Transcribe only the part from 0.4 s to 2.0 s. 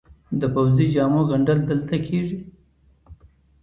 پوځي جامو ګنډل دلته